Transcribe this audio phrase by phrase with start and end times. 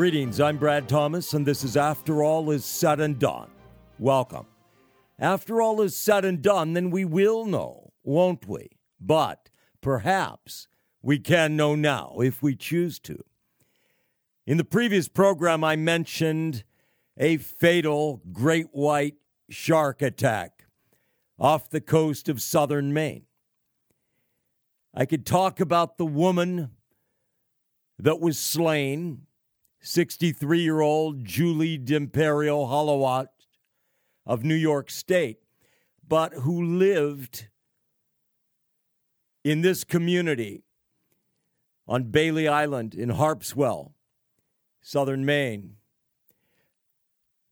[0.00, 3.50] Greetings, I'm Brad Thomas, and this is After All Is Said and Done.
[3.98, 4.46] Welcome.
[5.18, 8.70] After all is said and done, then we will know, won't we?
[8.98, 9.50] But
[9.82, 10.68] perhaps
[11.02, 13.22] we can know now if we choose to.
[14.46, 16.64] In the previous program, I mentioned
[17.18, 19.16] a fatal great white
[19.50, 20.64] shark attack
[21.38, 23.26] off the coast of southern Maine.
[24.94, 26.70] I could talk about the woman
[27.98, 29.26] that was slain,
[29.80, 33.28] 63 year old Julie D'Imperio Holowach
[34.26, 35.38] of New York State,
[36.06, 37.48] but who lived
[39.42, 40.62] in this community
[41.88, 43.92] on Bailey Island in Harpswell,
[44.82, 45.76] southern Maine,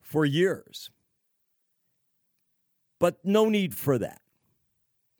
[0.00, 0.90] for years.
[3.00, 4.20] But no need for that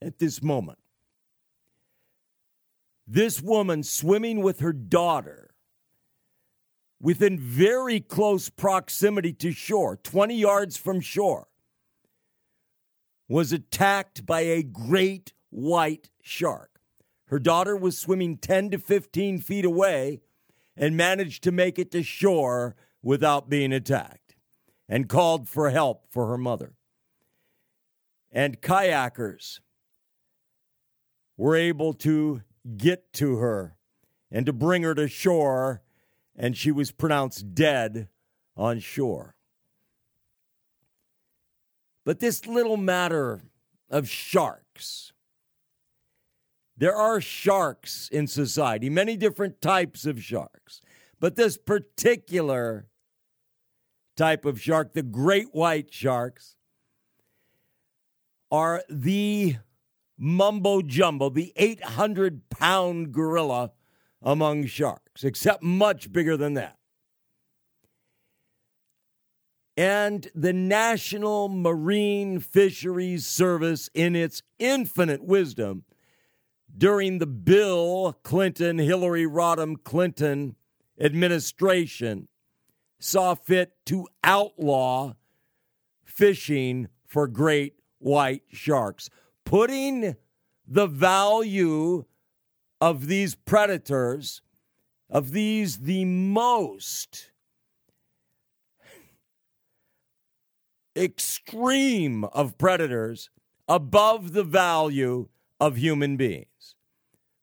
[0.02, 0.78] at this moment.
[3.06, 5.47] This woman swimming with her daughter
[7.00, 11.48] within very close proximity to shore, 20 yards from shore,
[13.28, 16.80] was attacked by a great white shark.
[17.26, 20.22] Her daughter was swimming 10 to 15 feet away
[20.76, 24.36] and managed to make it to shore without being attacked
[24.88, 26.74] and called for help for her mother.
[28.32, 29.60] And kayakers
[31.36, 32.42] were able to
[32.76, 33.76] get to her
[34.30, 35.82] and to bring her to shore,
[36.39, 38.08] and she was pronounced dead
[38.56, 39.34] on shore.
[42.04, 43.43] But this little matter
[43.91, 45.12] of sharks,
[46.77, 50.81] there are sharks in society, many different types of sharks.
[51.21, 52.87] But this particular
[54.16, 56.54] type of shark, the great white sharks,
[58.50, 59.56] are the
[60.16, 63.72] mumbo jumbo, the 800 pound gorilla
[64.22, 66.76] among sharks, except much bigger than that.
[69.76, 75.84] And the National Marine Fisheries Service, in its infinite wisdom,
[76.76, 80.56] during the Bill Clinton, Hillary Rodham Clinton
[81.00, 82.26] administration,
[82.98, 85.14] saw fit to outlaw
[86.04, 89.08] fishing for great white sharks
[89.44, 90.14] putting
[90.66, 92.04] the value
[92.81, 94.43] of these predators,
[95.11, 97.33] of these the most
[100.97, 103.31] extreme of predators,
[103.69, 105.28] above the value
[105.61, 106.75] of human beings.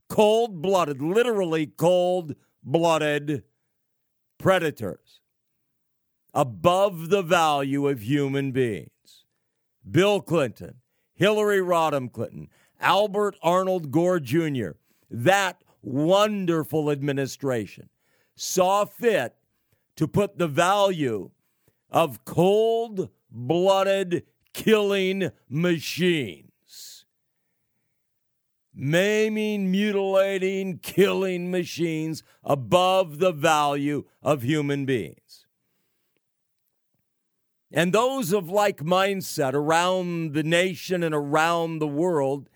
[0.09, 3.43] Cold blooded, literally cold blooded
[4.37, 5.21] predators,
[6.33, 8.89] above the value of human beings.
[9.89, 10.75] Bill Clinton,
[11.13, 14.71] Hillary Rodham Clinton, Albert Arnold Gore Jr.,
[15.09, 17.89] that wonderful administration
[18.35, 19.35] saw fit
[19.95, 21.29] to put the value
[21.89, 24.23] of cold blooded
[24.53, 27.05] killing machines,
[28.73, 35.45] maiming, mutilating, killing machines above the value of human beings.
[37.71, 42.49] And those of like mindset around the nation and around the world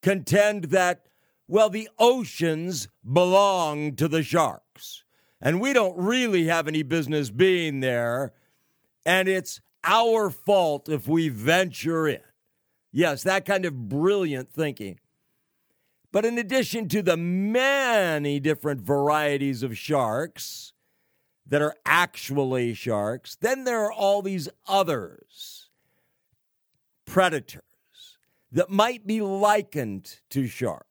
[0.00, 1.06] contend that,
[1.50, 5.04] well, the oceans belong to the sharks.
[5.40, 8.32] And we don't really have any business being there.
[9.04, 12.20] And it's our fault if we venture in.
[12.92, 15.00] Yes, that kind of brilliant thinking.
[16.12, 20.72] But in addition to the many different varieties of sharks,
[21.50, 23.36] that are actually sharks.
[23.36, 25.68] Then there are all these others,
[27.04, 27.62] predators,
[28.52, 30.86] that might be likened to sharks,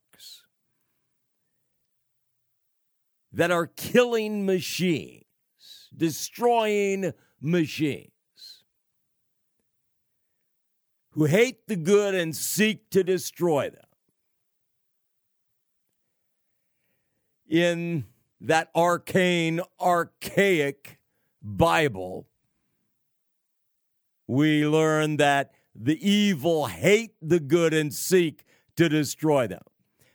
[3.31, 5.23] that are killing machines,
[5.95, 8.11] destroying machines,
[11.11, 13.85] who hate the good and seek to destroy them.
[17.47, 18.05] In
[18.41, 20.99] that arcane, archaic
[21.41, 22.27] Bible,
[24.27, 29.63] we learn that the evil hate the good and seek to destroy them.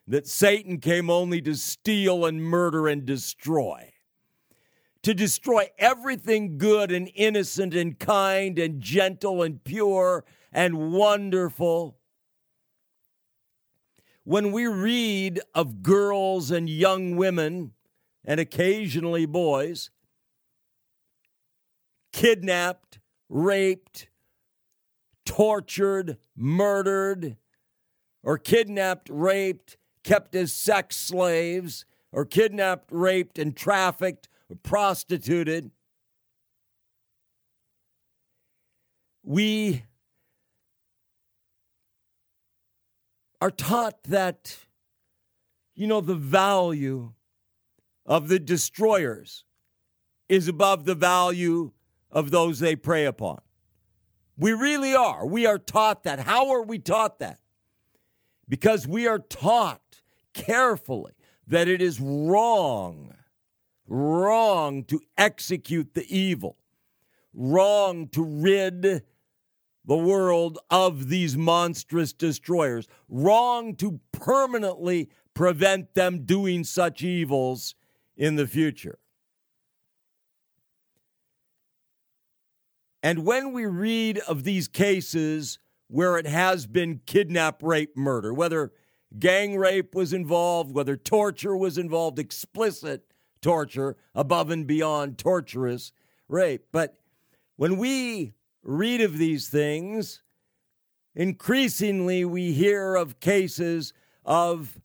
[0.07, 3.93] That Satan came only to steal and murder and destroy.
[5.03, 11.99] To destroy everything good and innocent and kind and gentle and pure and wonderful.
[14.25, 17.73] When we read of girls and young women
[18.25, 19.91] and occasionally boys,
[22.13, 22.99] kidnapped,
[23.29, 24.09] raped,
[25.27, 27.37] tortured, murdered,
[28.23, 35.71] or kidnapped, raped, kept as sex slaves, or kidnapped, raped, and trafficked, or prostituted.
[39.25, 39.85] We
[43.41, 44.59] are taught that,
[45.75, 47.13] you know, the value
[48.07, 49.45] of the destroyers
[50.29, 51.73] is above the value
[52.11, 53.41] of those they prey upon.
[54.37, 55.27] We really are.
[55.27, 56.21] We are taught that.
[56.21, 57.39] How are we taught that?
[58.49, 59.81] Because we are taught
[60.35, 61.13] carefully
[61.47, 63.15] that it is wrong,
[63.87, 66.57] wrong to execute the evil,
[67.33, 69.03] wrong to rid
[69.87, 77.75] the world of these monstrous destroyers, wrong to permanently prevent them doing such evils
[78.17, 78.99] in the future.
[83.03, 85.59] And when we read of these cases
[85.89, 88.73] where it has been kidnap, rape, murder, whether
[89.19, 95.93] gang rape was involved, whether torture was involved, explicit torture above and beyond torturous
[96.29, 96.67] rape.
[96.73, 96.99] But
[97.57, 100.23] when we read of these things,
[101.15, 103.93] increasingly we hear of cases
[104.25, 104.81] of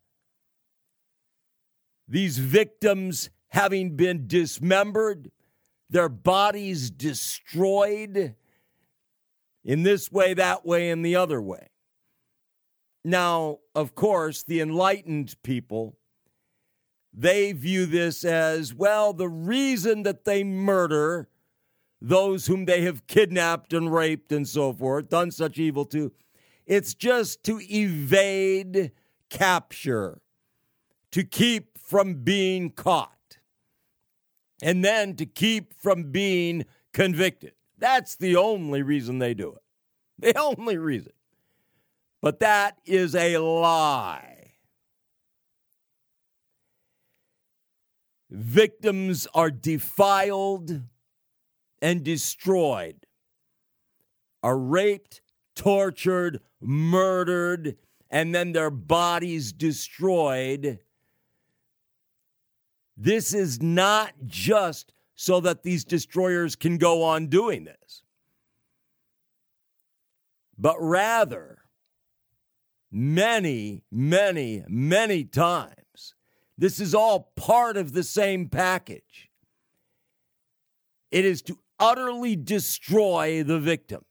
[2.08, 5.32] these victims having been dismembered,
[5.90, 8.36] their bodies destroyed
[9.64, 11.70] in this way, that way, and the other way.
[13.10, 15.98] Now, of course, the enlightened people,
[17.12, 21.28] they view this as well, the reason that they murder
[22.00, 26.12] those whom they have kidnapped and raped and so forth, done such evil to,
[26.68, 28.92] it's just to evade
[29.32, 30.22] capture,
[31.12, 33.40] to keep from being caught,
[34.62, 36.64] and then to keep from being
[36.94, 37.54] convicted.
[37.80, 39.64] That's the only reason they do it.
[40.20, 41.14] The only reason.
[42.22, 44.54] But that is a lie.
[48.30, 50.82] Victims are defiled
[51.82, 53.08] and destroyed,
[54.44, 55.22] are raped,
[55.56, 57.78] tortured, murdered,
[58.12, 60.80] and then their bodies destroyed.
[62.98, 68.04] This is not just so that these destroyers can go on doing this,
[70.58, 71.59] but rather
[72.92, 76.16] many, many, many times.
[76.58, 79.30] This is all part of the same package.
[81.12, 84.04] It is to utterly destroy the victims.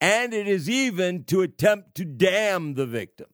[0.00, 3.30] And it is even to attempt to damn the victims.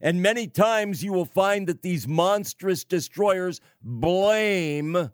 [0.00, 5.10] And many times you will find that these monstrous destroyers blame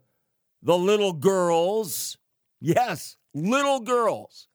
[0.63, 2.17] the little girls.
[2.61, 4.48] Yes, little girls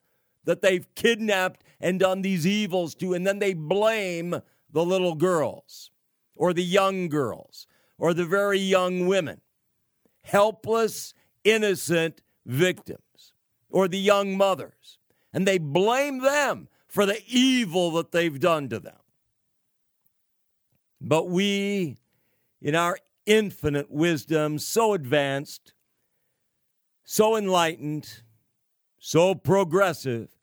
[0.44, 5.90] that they've kidnapped and done these evils to, and then they blame the little girls
[6.34, 7.66] or the young girls
[7.98, 9.40] or the very young women,
[10.22, 11.14] helpless,
[11.44, 13.32] innocent victims,
[13.70, 14.98] or the young mothers,
[15.32, 18.98] and they blame them for the evil that they've done to them.
[21.00, 21.96] But we,
[22.62, 25.74] in our infinite wisdom, so advanced,
[27.04, 28.22] so enlightened,
[28.98, 30.33] so progressive,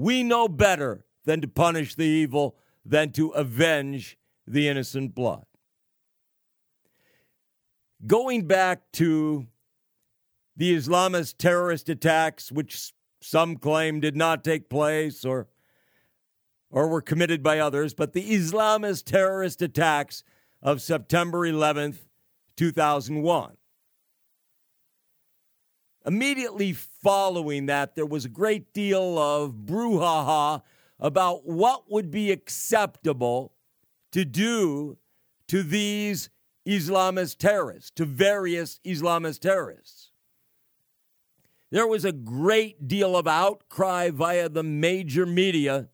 [0.00, 4.16] we know better than to punish the evil, than to avenge
[4.46, 5.44] the innocent blood.
[8.06, 9.46] Going back to
[10.56, 15.48] the Islamist terrorist attacks, which some claim did not take place or,
[16.70, 20.24] or were committed by others, but the Islamist terrorist attacks
[20.62, 21.98] of September 11th,
[22.56, 23.59] 2001.
[26.06, 30.62] Immediately following that, there was a great deal of brouhaha
[30.98, 33.52] about what would be acceptable
[34.12, 34.96] to do
[35.48, 36.30] to these
[36.66, 40.10] Islamist terrorists, to various Islamist terrorists.
[41.70, 45.88] There was a great deal of outcry via the major media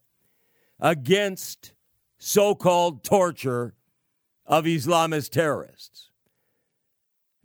[0.81, 1.73] against
[2.19, 3.75] so called torture
[4.47, 6.11] of Islamist terrorists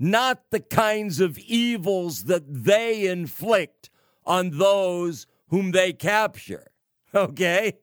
[0.01, 3.91] not the kinds of evils that they inflict
[4.25, 6.67] on those whom they capture.
[7.13, 7.73] Okay?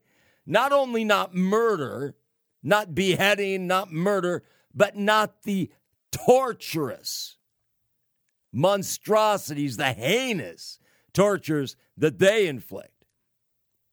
[0.46, 2.16] Not only not murder,
[2.62, 4.42] not beheading, not murder,
[4.74, 5.70] but not the
[6.10, 7.36] torturous
[8.54, 10.78] monstrosities, the heinous
[11.12, 13.04] tortures that they inflict.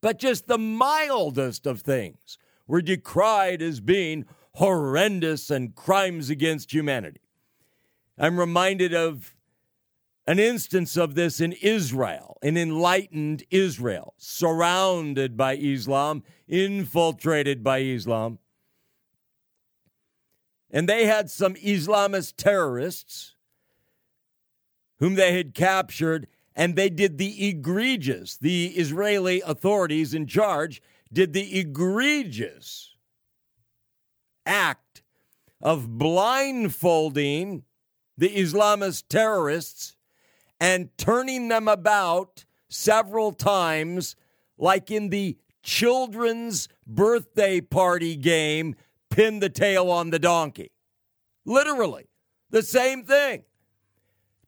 [0.01, 7.24] But just the mildest of things were decried as being horrendous and crimes against humanity.
[8.17, 9.35] I'm reminded of
[10.27, 18.39] an instance of this in Israel, an enlightened Israel, surrounded by Islam, infiltrated by Islam.
[20.71, 23.35] and they had some Islamist terrorists
[24.99, 30.81] whom they had captured, and they did the egregious, the Israeli authorities in charge
[31.13, 32.95] did the egregious
[34.45, 35.03] act
[35.61, 37.63] of blindfolding
[38.17, 39.95] the Islamist terrorists
[40.59, 44.15] and turning them about several times,
[44.57, 48.75] like in the children's birthday party game,
[49.09, 50.71] pin the tail on the donkey.
[51.45, 52.07] Literally,
[52.49, 53.43] the same thing.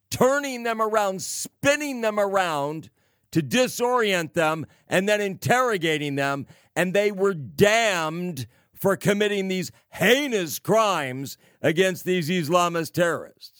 [0.09, 2.89] Turning them around, spinning them around
[3.31, 6.45] to disorient them, and then interrogating them.
[6.75, 13.56] And they were damned for committing these heinous crimes against these Islamist terrorists.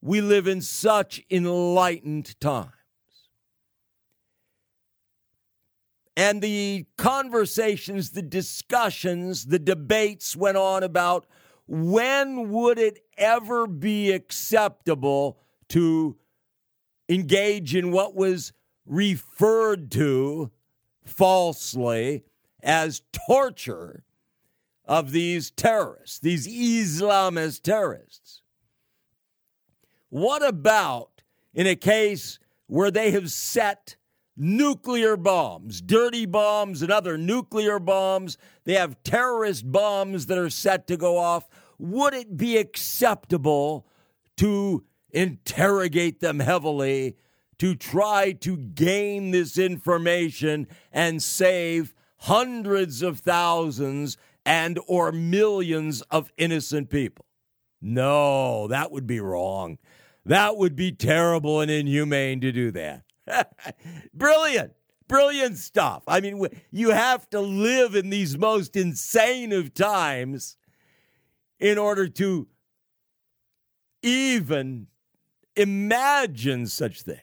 [0.00, 2.72] We live in such enlightened times.
[6.16, 11.26] And the conversations, the discussions, the debates went on about
[11.68, 15.38] when would it ever be acceptable
[15.68, 16.16] to
[17.08, 18.52] engage in what was
[18.84, 20.50] referred to
[21.04, 22.24] falsely
[22.62, 24.04] as torture
[24.84, 28.42] of these terrorists, these Islamist terrorists.
[30.10, 31.22] What about
[31.54, 33.96] in a case where they have set
[34.36, 38.38] nuclear bombs, dirty bombs, and other nuclear bombs?
[38.64, 41.48] They have terrorist bombs that are set to go off.
[41.78, 43.86] Would it be acceptable
[44.38, 47.16] to interrogate them heavily
[47.58, 56.32] to try to gain this information and save hundreds of thousands and or millions of
[56.36, 57.24] innocent people.
[57.80, 59.78] No, that would be wrong.
[60.28, 63.04] That would be terrible and inhumane to do that.
[64.14, 64.72] Brilliant.
[65.08, 66.02] Brilliant stuff.
[66.06, 70.58] I mean, you have to live in these most insane of times
[71.58, 72.46] in order to
[74.02, 74.88] even
[75.56, 77.22] imagine such things.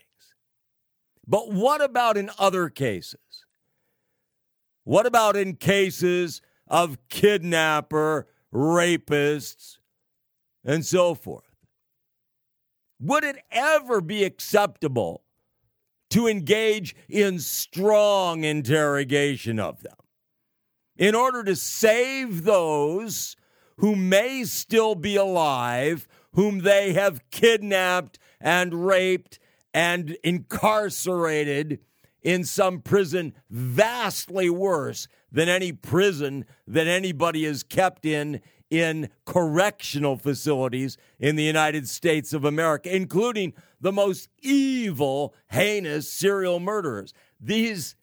[1.27, 3.45] But what about in other cases?
[4.83, 9.77] What about in cases of kidnapper, rapists,
[10.63, 11.44] and so forth?
[12.99, 15.23] Would it ever be acceptable
[16.11, 19.97] to engage in strong interrogation of them?
[20.97, 23.35] In order to save those
[23.77, 29.39] who may still be alive, whom they have kidnapped and raped
[29.73, 31.79] and incarcerated
[32.21, 40.17] in some prison vastly worse than any prison that anybody is kept in in correctional
[40.17, 47.13] facilities in the United States of America, including the most evil, heinous serial murderers.
[47.39, 47.95] These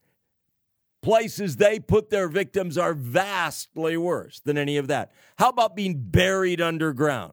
[1.03, 5.13] places they put their victims are vastly worse than any of that.
[5.39, 7.33] How about being buried underground?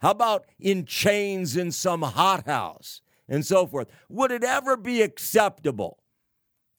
[0.00, 3.88] How about in chains in some hothouse and so forth?
[4.08, 5.98] Would it ever be acceptable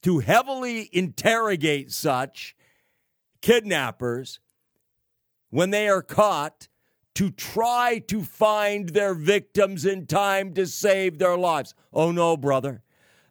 [0.02, 2.54] to heavily interrogate such
[3.40, 4.40] kidnappers
[5.50, 6.68] when they are caught
[7.14, 11.74] to try to find their victims in time to save their lives.
[11.92, 12.82] Oh no, brother.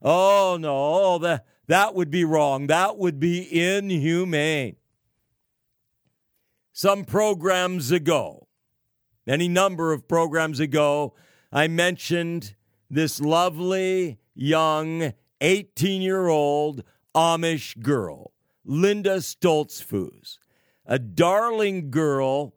[0.01, 2.67] Oh no, oh, that, that would be wrong.
[2.67, 4.75] That would be inhumane.
[6.73, 8.47] Some programs ago,
[9.27, 11.13] any number of programs ago,
[11.51, 12.55] I mentioned
[12.89, 16.83] this lovely young 18 year old
[17.15, 18.33] Amish girl,
[18.65, 20.37] Linda Stoltzfus,
[20.85, 22.53] a darling girl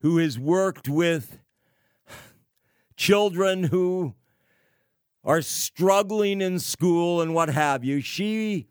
[0.00, 1.38] who has worked with
[2.96, 4.14] children who
[5.24, 8.00] are struggling in school and what have you.
[8.00, 8.68] She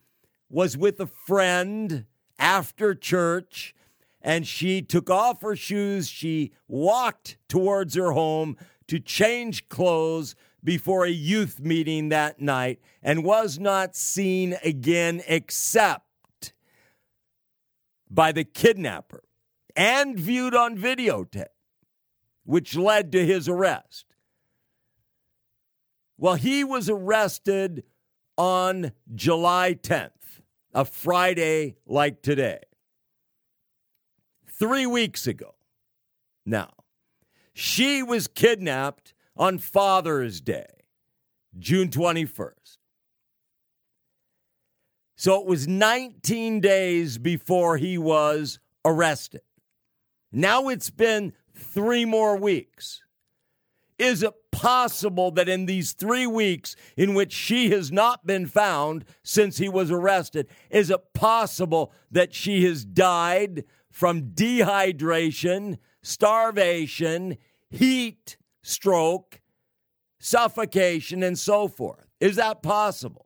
[0.49, 2.05] was with a friend
[2.37, 3.75] after church
[4.21, 6.09] and she took off her shoes.
[6.09, 13.23] She walked towards her home to change clothes before a youth meeting that night and
[13.23, 16.08] was not seen again except
[18.09, 19.23] by the kidnapper
[19.75, 21.45] and viewed on videotape,
[22.43, 24.05] which led to his arrest.
[26.17, 27.83] Well, he was arrested
[28.37, 30.41] on July 10th,
[30.73, 32.59] a Friday like today,
[34.47, 35.55] three weeks ago.
[36.45, 36.71] Now,
[37.53, 40.67] she was kidnapped on Father's Day,
[41.57, 42.78] June 21st.
[45.19, 49.41] So it was 19 days before he was arrested.
[50.31, 53.01] Now it's been three more weeks.
[53.97, 59.03] Is it possible that in these three weeks in which she has not been found
[59.21, 67.35] since he was arrested, is it possible that she has died from dehydration, starvation,
[67.69, 69.41] heat stroke,
[70.17, 72.07] suffocation, and so forth?
[72.21, 73.25] Is that possible?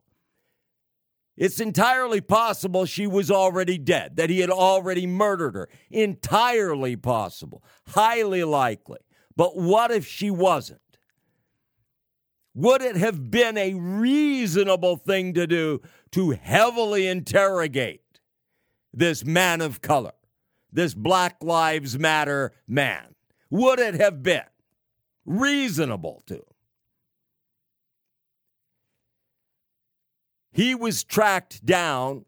[1.36, 5.68] It's entirely possible she was already dead, that he had already murdered her.
[5.90, 9.00] Entirely possible, highly likely.
[9.36, 10.80] But what if she wasn't?
[12.54, 15.80] Would it have been a reasonable thing to do
[16.12, 18.20] to heavily interrogate
[18.92, 20.12] this man of color,
[20.72, 23.16] this Black Lives Matter man?
[23.50, 24.44] Would it have been
[25.26, 26.44] reasonable to?
[30.54, 32.26] He was tracked down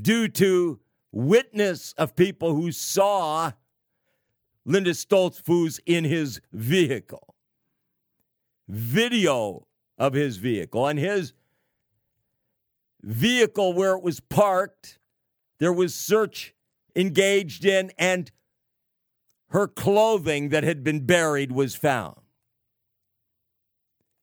[0.00, 0.78] due to
[1.10, 3.50] witness of people who saw
[4.64, 7.34] Linda Stoltzfus in his vehicle.
[8.68, 9.66] Video
[9.98, 10.86] of his vehicle.
[10.86, 11.32] And his
[13.02, 15.00] vehicle where it was parked,
[15.58, 16.54] there was search
[16.94, 18.30] engaged in, and
[19.48, 22.20] her clothing that had been buried was found.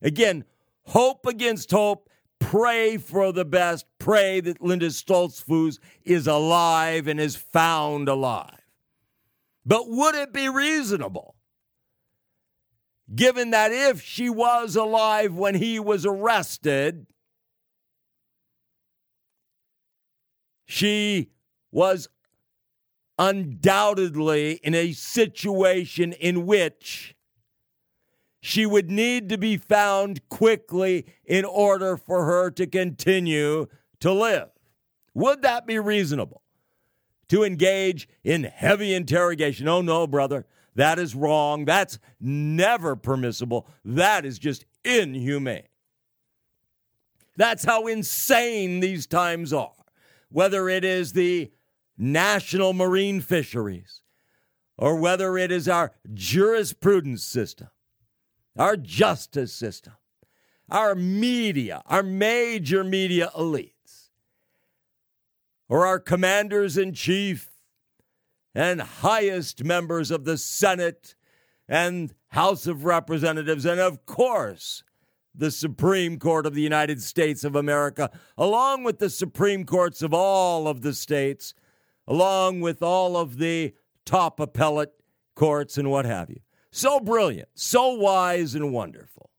[0.02, 0.46] Again,
[0.86, 2.07] hope against hope.
[2.40, 3.86] Pray for the best.
[4.00, 8.62] Pray that Linda Stoltzfus is alive and is found alive.
[9.66, 11.36] But would it be reasonable,
[13.14, 17.06] given that if she was alive when he was arrested,
[20.66, 21.32] she
[21.72, 22.08] was
[23.20, 27.17] undoubtedly in a situation in which
[28.40, 33.68] she would need to be found quickly in order for her to continue
[34.00, 34.50] to live.
[35.14, 36.42] Would that be reasonable?
[37.30, 39.68] to engage in heavy interrogation.
[39.68, 40.46] Oh, no, brother,
[40.76, 41.66] that is wrong.
[41.66, 43.68] That's never permissible.
[43.84, 45.68] That is just inhumane.
[47.36, 49.72] That's how insane these times are.
[50.30, 51.52] Whether it is the
[51.98, 54.02] national marine fisheries,
[54.78, 57.70] or whether it is our jurisprudence system,
[58.58, 59.94] our justice system,
[60.70, 64.10] our media, our major media elites,
[65.70, 67.50] or our commanders in chief
[68.56, 71.16] and highest members of the Senate
[71.68, 74.84] and House of Representatives, and of course,
[75.36, 80.14] the Supreme Court of the United States of America, along with the Supreme Courts of
[80.14, 81.54] all of the states,
[82.08, 83.74] along with all of the
[84.06, 84.94] top appellate
[85.36, 86.40] courts and what have you.
[86.72, 89.30] So brilliant, so wise and wonderful.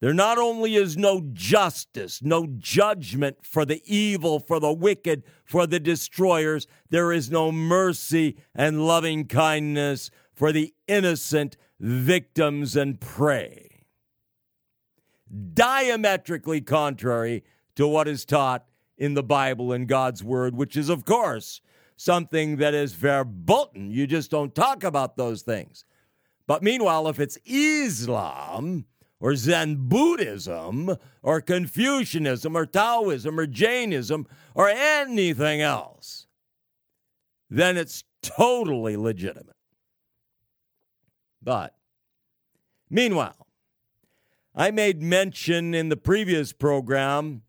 [0.00, 5.66] There not only is no justice, no judgment for the evil, for the wicked, for
[5.66, 13.84] the destroyers, there is no mercy and loving kindness for the innocent victims and prey.
[15.52, 17.44] Diametrically contrary
[17.76, 18.64] to what is taught
[18.96, 21.60] in the Bible and God's Word, which is, of course,
[22.00, 23.90] something that is verboten.
[23.90, 25.84] You just don't talk about those things.
[26.46, 28.86] But meanwhile, if it's Islam,
[29.20, 36.26] or Zen Buddhism or Confucianism or Taoism or Jainism or anything else,
[37.50, 39.56] then it's totally legitimate.
[41.42, 41.76] But
[42.88, 43.46] meanwhile,
[44.54, 47.42] I made mention in the previous program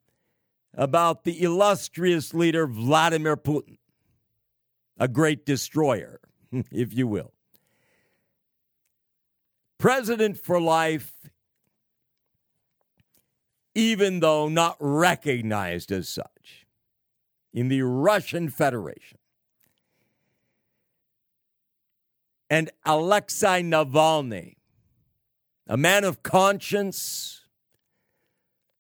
[0.74, 3.78] about the illustrious leader Vladimir Putin,
[5.02, 6.22] a great destroyer,
[6.72, 7.34] if you will.
[9.80, 11.12] President for life
[13.74, 16.68] even though not recognized as such
[17.54, 19.18] in the Russian Federation.
[22.50, 24.58] And Alexei Navalny,
[25.68, 27.42] a man of conscience,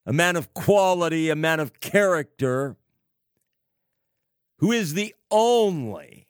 [0.05, 2.75] a man of quality, a man of character,
[4.61, 6.27] who is the only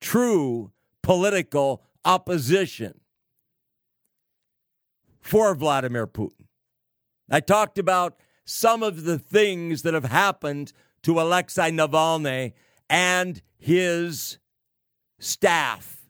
[0.00, 0.70] true
[1.02, 3.00] political opposition
[5.20, 6.46] for Vladimir Putin.
[7.28, 10.72] I talked about some of the things that have happened
[11.02, 12.52] to Alexei Navalny
[12.88, 14.38] and his
[15.18, 16.06] staff.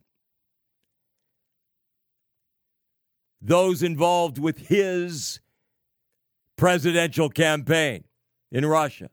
[3.40, 5.40] Those involved with his
[6.56, 8.04] presidential campaign
[8.52, 9.10] in Russia,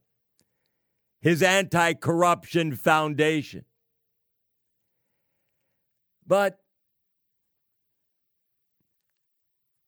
[1.25, 3.65] his anti corruption foundation.
[6.27, 6.59] But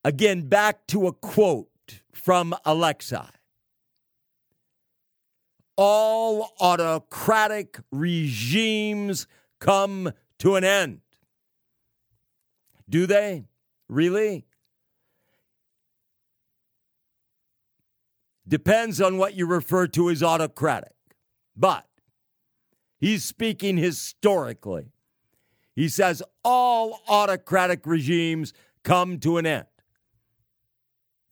[0.03, 3.29] again, back to a quote from Alexei.
[5.75, 9.27] All autocratic regimes
[9.59, 11.01] come to an end.
[12.89, 13.45] Do they?
[13.87, 14.47] Really?
[18.47, 20.96] Depends on what you refer to as autocratic.
[21.57, 21.87] But
[22.99, 24.91] he's speaking historically.
[25.75, 29.65] He says all autocratic regimes come to an end.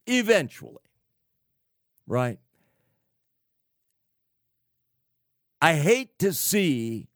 [0.06, 0.76] Eventually.
[2.06, 2.38] Right?
[5.60, 7.08] I hate to see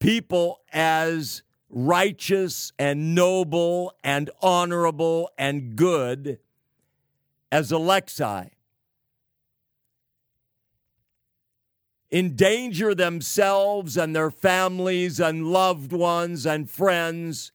[0.00, 6.38] people as righteous and noble and honorable and good
[7.50, 8.50] as Alexei
[12.10, 17.52] endanger themselves and their families and loved ones and friends,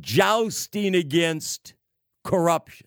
[0.00, 1.74] jousting against
[2.22, 2.86] corruption.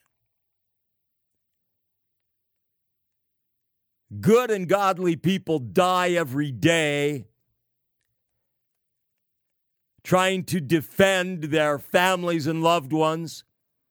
[4.22, 7.26] Good and godly people die every day
[10.08, 13.44] trying to defend their families and loved ones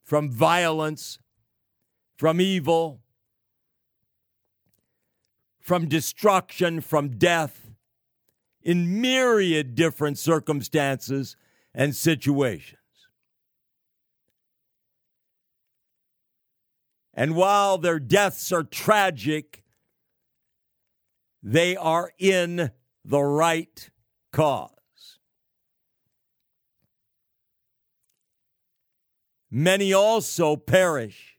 [0.02, 1.18] from violence,
[2.16, 3.02] from evil,
[5.66, 7.72] from destruction, from death,
[8.62, 11.34] in myriad different circumstances
[11.74, 12.78] and situations.
[17.12, 19.64] And while their deaths are tragic,
[21.42, 22.70] they are in
[23.04, 23.90] the right
[24.32, 24.70] cause.
[29.50, 31.38] Many also perish,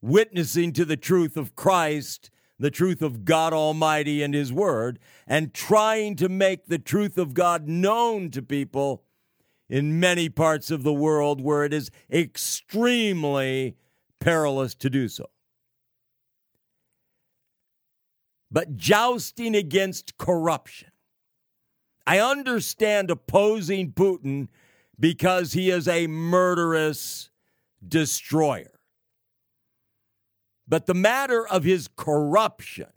[0.00, 2.30] witnessing to the truth of Christ,
[2.62, 7.34] the truth of God Almighty and His Word, and trying to make the truth of
[7.34, 9.02] God known to people
[9.68, 13.76] in many parts of the world where it is extremely
[14.20, 15.28] perilous to do so.
[18.48, 20.92] But jousting against corruption.
[22.06, 24.46] I understand opposing Putin
[25.00, 27.30] because he is a murderous
[27.86, 28.70] destroyer.
[30.66, 32.90] But the matter of his corruption,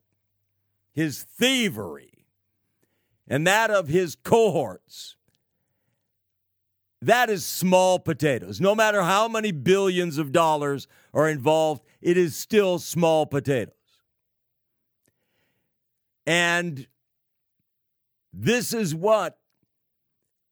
[0.93, 2.25] his thievery,
[3.27, 5.15] and that of his cohorts,
[7.01, 8.61] that is small potatoes.
[8.61, 13.73] No matter how many billions of dollars are involved, it is still small potatoes.
[16.25, 16.87] And
[18.33, 19.37] this is what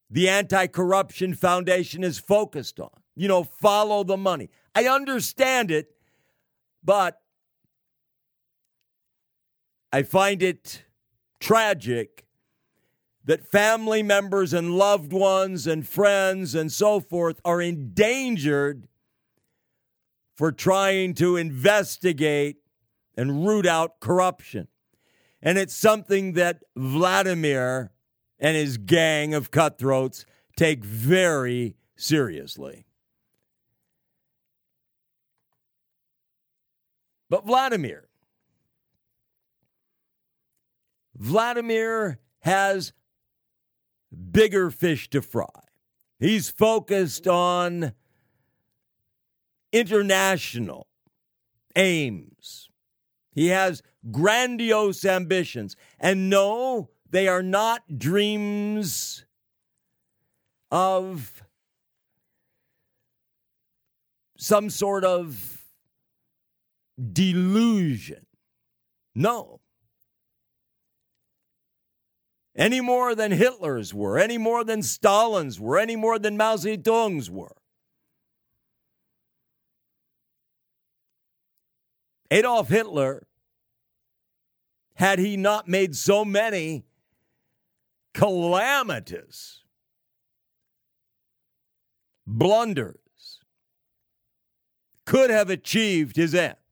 [0.10, 2.92] the Anti Corruption Foundation is focused on.
[3.16, 4.50] You know, follow the money.
[4.76, 5.93] I understand it,
[6.84, 7.20] but
[9.92, 10.84] I find it
[11.40, 12.26] tragic
[13.26, 18.88] that family members and loved ones and friends and so forth are endangered
[20.36, 22.58] for trying to investigate
[23.16, 24.68] and root out corruption.
[25.42, 27.92] And it's something that Vladimir
[28.40, 30.26] and his gang of cutthroats
[30.58, 32.86] take very seriously.
[37.34, 38.10] But Vladimir,
[41.16, 42.94] Vladimir has
[44.32, 45.48] bigger fish to fry.
[46.20, 47.94] He's focused on
[49.72, 50.86] international
[51.76, 52.70] aims.
[53.32, 55.76] He has grandiose ambitions.
[56.00, 59.26] And no, they are not dreams
[60.70, 61.42] of
[64.38, 65.63] some sort of
[66.98, 68.26] delusion.
[69.16, 69.60] No.
[72.56, 77.30] Any more than Hitler's were, any more than Stalin's were, any more than Mao Zedong's
[77.30, 77.56] were.
[82.30, 83.28] Adolf Hitler,
[84.96, 86.86] had he not made so many
[88.14, 89.64] calamitous
[92.26, 93.40] blunders
[95.06, 96.63] could have achieved his ends.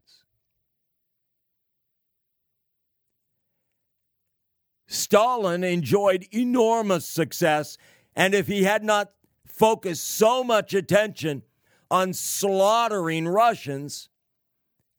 [4.91, 7.77] Stalin enjoyed enormous success,
[8.13, 9.13] and if he had not
[9.45, 11.43] focused so much attention
[11.89, 14.09] on slaughtering Russians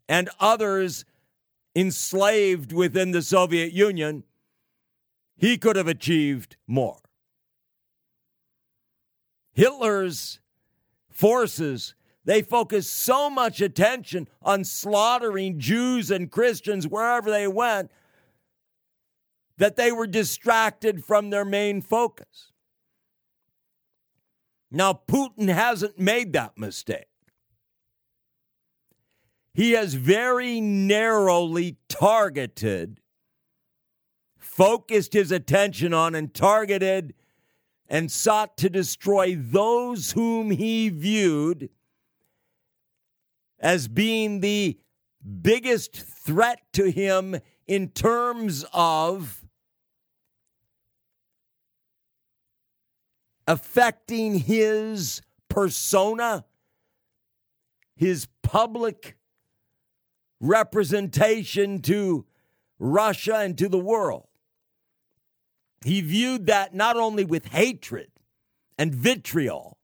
[0.09, 1.05] and others
[1.77, 4.25] enslaved within the Soviet Union,
[5.37, 7.01] he could have achieved more.
[9.53, 10.41] Hitler's
[11.11, 17.91] forces, they focused so much attention on slaughtering Jews and Christians wherever they went
[19.63, 22.51] that they were distracted from their main focus.
[24.73, 27.07] Now, Putin hasn't made that mistake.
[29.55, 32.99] He has very narrowly targeted
[34.37, 37.15] focused his attention on and targeted
[37.89, 41.71] and sought to destroy those whom he viewed
[43.61, 44.77] as being the
[45.41, 47.37] biggest threat to him
[47.69, 49.42] in terms of
[53.47, 56.45] affecting his persona,
[57.97, 59.17] his public
[60.41, 62.27] representation to
[62.79, 64.27] Russia and to the world.
[65.85, 68.11] He viewed that not only with hatred
[68.79, 69.79] and vitriol,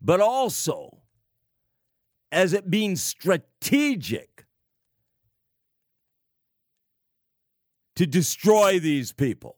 [0.00, 0.98] but also
[2.30, 4.46] as it being strategic
[7.94, 9.56] to destroy these people.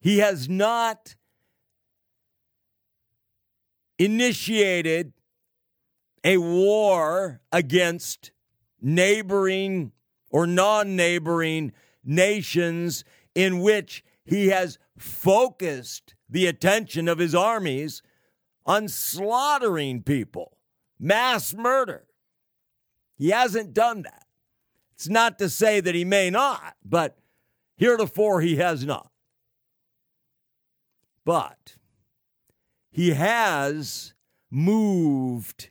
[0.00, 1.14] He has not
[3.98, 5.12] initiated
[6.24, 8.32] a war against
[8.80, 9.92] neighboring
[10.30, 11.72] or non neighboring
[12.04, 18.02] nations in which he has focused the attention of his armies
[18.64, 20.56] on slaughtering people,
[20.98, 22.06] mass murder.
[23.16, 24.24] He hasn't done that.
[24.94, 27.18] It's not to say that he may not, but
[27.76, 29.09] heretofore he has not.
[31.30, 31.76] But
[32.90, 34.14] he has
[34.50, 35.70] moved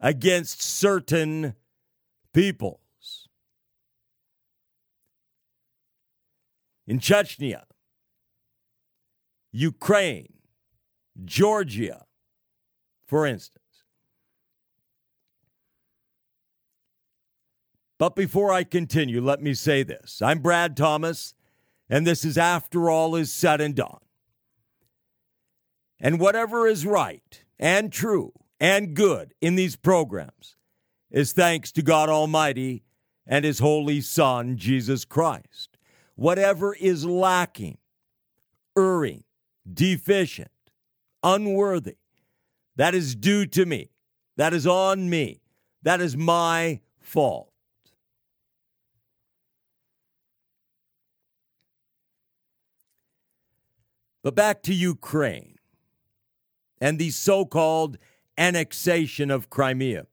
[0.00, 1.54] against certain
[2.34, 3.28] peoples.
[6.88, 7.62] In Chechnya,
[9.52, 10.38] Ukraine,
[11.24, 12.06] Georgia,
[13.06, 13.84] for instance.
[17.96, 20.20] But before I continue, let me say this.
[20.20, 21.34] I'm Brad Thomas,
[21.88, 24.00] and this is After All Is Said and Done.
[25.98, 30.56] And whatever is right and true and good in these programs
[31.10, 32.82] is thanks to God Almighty
[33.26, 35.78] and His Holy Son, Jesus Christ.
[36.14, 37.78] Whatever is lacking,
[38.76, 39.24] erring,
[39.70, 40.50] deficient,
[41.22, 41.96] unworthy,
[42.76, 43.90] that is due to me.
[44.36, 45.40] That is on me.
[45.82, 47.50] That is my fault.
[54.22, 55.55] But back to Ukraine
[56.80, 57.98] and the so called
[58.38, 60.06] annexation of Crimea.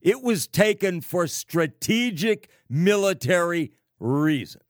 [0.00, 4.64] It was taken for strategic military reasons.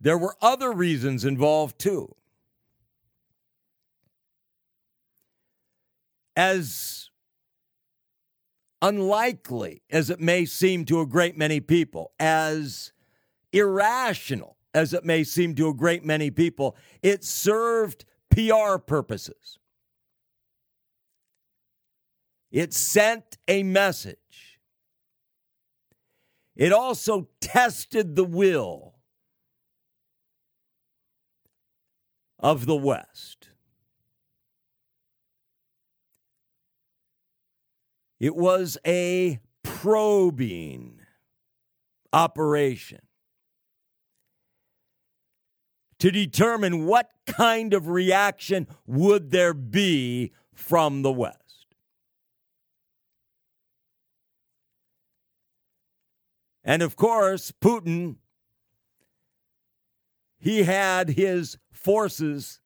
[0.00, 2.14] There were other reasons involved too.
[6.36, 7.10] As
[8.80, 12.92] unlikely as it may seem to a great many people, as
[13.52, 19.58] irrational as it may seem to a great many people, it served PR purposes.
[22.52, 24.60] It sent a message.
[26.54, 28.94] It also tested the will
[32.38, 33.48] of the West.
[38.20, 41.00] It was a probing
[42.12, 43.07] operation
[45.98, 51.66] to determine what kind of reaction would there be from the West.
[56.64, 58.16] And of course, Putin,
[60.38, 62.60] he had his forces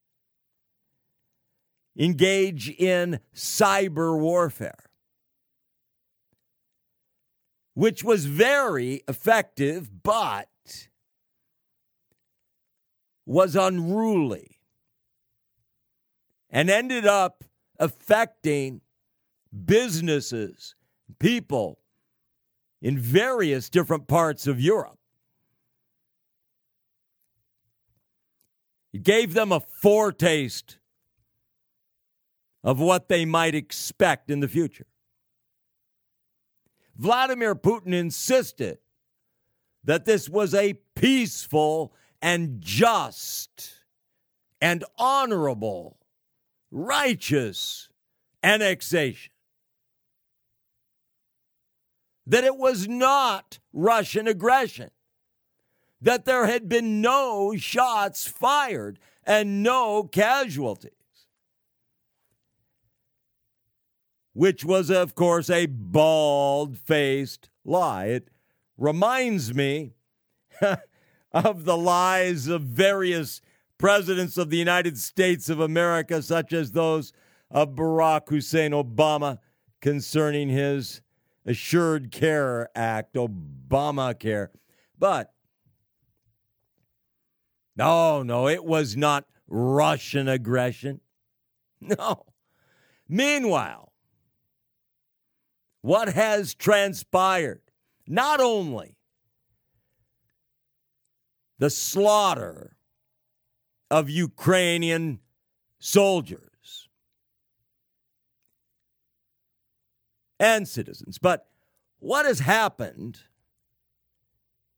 [1.97, 4.91] engage in cyber warfare,
[7.75, 10.49] which was very effective, but
[13.25, 14.59] was unruly
[16.51, 17.45] and ended up
[17.79, 18.81] affecting
[19.65, 20.75] businesses,
[21.19, 21.79] people
[22.81, 24.99] in various different parts of Europe.
[28.93, 30.79] It gave them a foretaste
[32.63, 34.87] of what they might expect in the future.
[36.97, 38.79] Vladimir Putin insisted
[39.85, 43.75] that this was a peaceful and just
[44.61, 45.99] and honorable,
[46.71, 47.89] righteous
[48.45, 49.33] annexation.
[52.25, 54.91] That it was not Russian aggression,
[56.01, 60.93] that there had been no shots fired and no casualties.
[64.33, 68.07] Which was, of course, a bald faced lie.
[68.07, 68.29] It
[68.79, 69.95] reminds me
[71.33, 73.41] of the lies of various
[73.79, 77.13] presidents of the United States of America, such as those
[77.51, 79.39] of Barack Hussein Obama,
[79.81, 81.03] concerning his
[81.45, 84.49] Assured Care Act, Obamacare.
[84.99, 85.33] But
[87.75, 91.01] no, no, it was not Russian aggression.
[91.99, 92.27] No.
[93.09, 93.93] Meanwhile,
[95.81, 97.61] what has transpired?
[98.07, 98.95] Not only
[101.63, 102.77] the slaughter
[103.89, 105.21] of Ukrainian
[105.79, 106.89] soldiers
[110.41, 111.47] and citizens, but
[112.01, 113.21] what has happened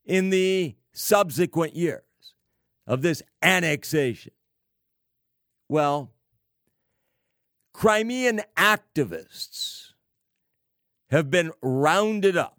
[0.05, 2.03] in the subsequent years
[2.87, 4.35] of this annexation?
[5.71, 6.13] Well,
[7.73, 9.93] Crimean activists
[11.09, 12.59] have been rounded up.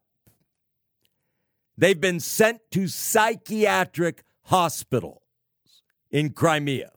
[1.78, 5.22] They've been sent to psychiatric hospitals
[6.10, 6.92] in Crimea.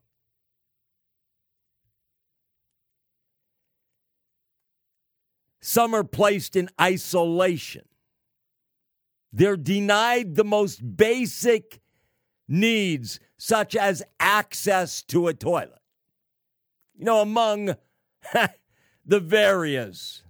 [5.61, 7.85] Some are placed in isolation.
[9.33, 11.81] They're denied the most basic
[12.49, 15.83] needs, such as access to a toilet.
[16.97, 17.77] You know, among
[19.05, 20.23] the various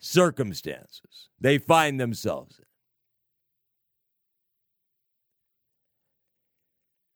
[0.00, 2.64] circumstances they find themselves in.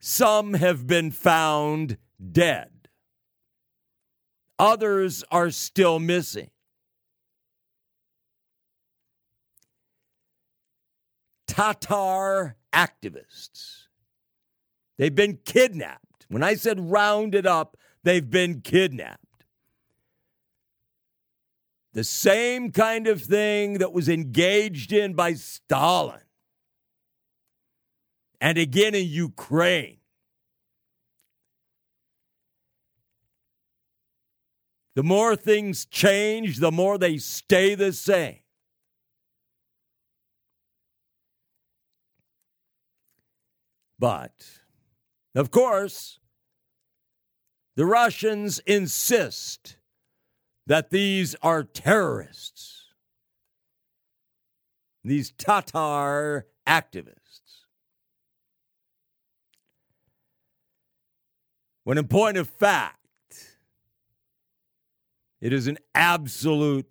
[0.07, 1.97] Some have been found
[2.31, 2.91] dead.
[4.59, 6.51] Others are still missing.
[11.47, 13.85] Tatar activists.
[14.99, 16.27] They've been kidnapped.
[16.29, 19.47] When I said rounded up, they've been kidnapped.
[21.95, 26.24] The same kind of thing that was engaged in by Stalin
[28.45, 29.97] and again in Ukraine.
[34.97, 38.41] The more things change, the more they stay the same.
[43.99, 44.35] But,
[45.35, 46.19] of course,
[47.77, 49.79] the Russians insist
[50.67, 52.93] that these are terrorists,
[55.03, 57.24] these Tatar activists.
[61.85, 62.99] When in point of fact,
[65.41, 66.91] it is an absolute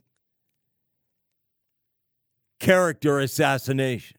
[2.60, 4.18] character assassination.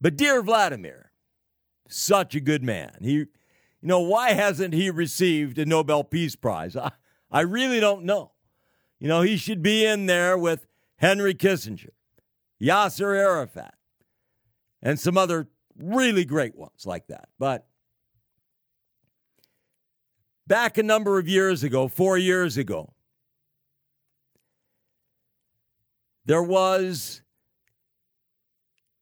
[0.00, 1.10] But dear Vladimir,
[1.88, 2.96] such a good man.
[3.02, 3.26] He, you
[3.82, 6.76] know, why hasn't he received a Nobel Peace Prize?
[6.76, 6.92] I,
[7.30, 8.32] I really don't know.
[8.98, 11.90] You know, he should be in there with Henry Kissinger,
[12.62, 13.74] Yasser Arafat,
[14.80, 15.48] and some other
[15.82, 17.28] really great ones like that.
[17.38, 17.66] But
[20.46, 22.92] back a number of years ago, four years ago,
[26.24, 27.22] there was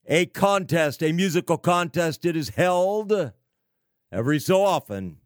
[0.07, 2.25] a contest, a musical contest.
[2.25, 3.33] It is held
[4.11, 5.19] every so often,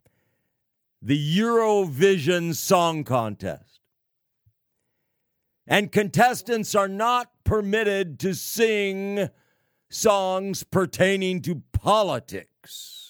[1.01, 3.81] the Eurovision Song Contest.
[5.67, 9.29] And contestants are not permitted to sing
[9.93, 13.03] songs pertaining to politics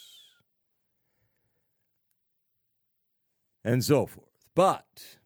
[3.64, 4.26] and so forth.
[4.54, 5.18] But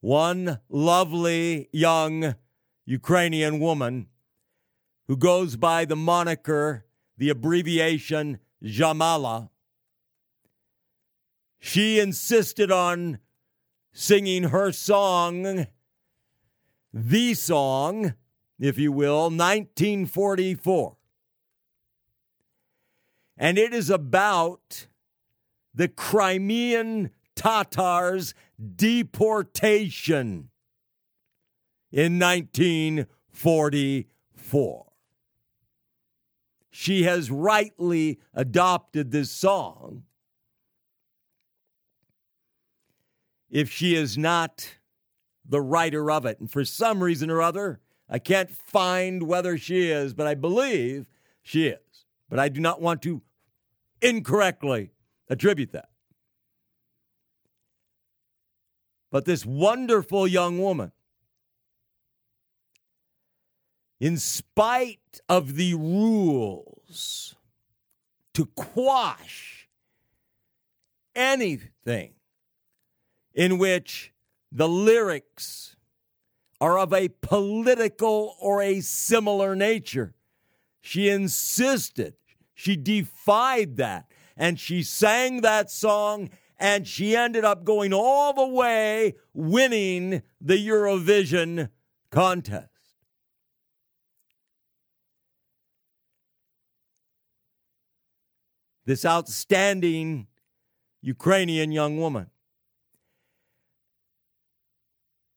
[0.00, 2.34] one lovely young
[2.84, 4.08] Ukrainian woman
[5.08, 6.84] who goes by the moniker,
[7.16, 9.48] the abbreviation Jamala,
[11.58, 13.18] she insisted on
[13.92, 15.66] singing her song,
[16.92, 18.14] the song,
[18.60, 20.96] if you will, 1944.
[23.38, 24.88] And it is about
[25.74, 28.34] the Crimean Tatars'
[28.76, 30.50] deportation
[31.90, 34.86] in 1944.
[36.70, 40.02] She has rightly adopted this song.
[43.48, 44.76] If she is not
[45.48, 47.80] the writer of it, and for some reason or other,
[48.10, 51.06] I can't find whether she is, but I believe
[51.42, 51.78] she is.
[52.28, 53.22] But I do not want to
[54.02, 54.90] incorrectly
[55.28, 55.90] attribute that.
[59.12, 60.92] But this wonderful young woman,
[64.00, 67.36] in spite of the rules
[68.34, 69.68] to quash
[71.14, 72.14] anything
[73.34, 74.12] in which
[74.50, 75.76] the lyrics
[76.60, 80.14] are of a political or a similar nature.
[80.80, 82.14] She insisted.
[82.54, 84.10] She defied that.
[84.36, 90.66] And she sang that song, and she ended up going all the way, winning the
[90.68, 91.70] Eurovision
[92.10, 92.68] contest.
[98.86, 100.26] This outstanding
[101.02, 102.30] Ukrainian young woman.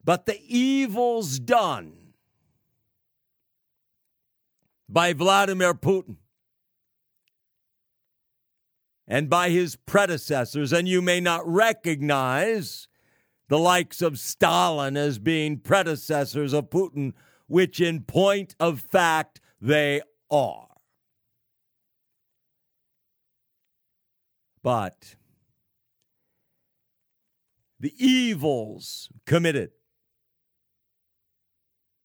[0.04, 2.14] But the evils done
[4.89, 6.18] by Vladimir Putin
[9.08, 12.88] and by his predecessors, and you may not recognize
[13.47, 17.14] the likes of Stalin as being predecessors of Putin,
[17.47, 20.68] which in point of fact they are.
[24.62, 25.16] But
[27.80, 29.72] the evils committed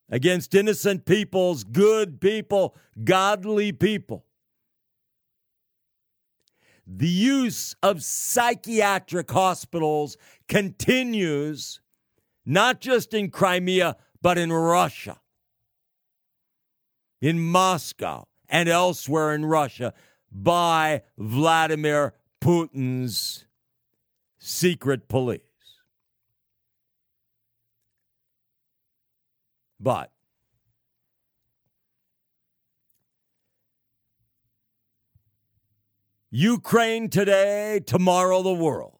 [0.09, 4.25] against innocent peoples, good people, godly people.
[6.87, 11.81] The use of psychiatric hospitals continues
[12.45, 15.19] not just in Crimea, but in Russia,
[17.21, 19.93] in Moscow, and elsewhere in Russia
[20.31, 23.45] by Vladimir Putin's
[24.39, 25.48] secret police.
[29.79, 30.11] But
[36.31, 38.99] Ukraine today, tomorrow the world.